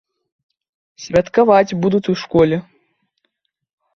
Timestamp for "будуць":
1.83-2.09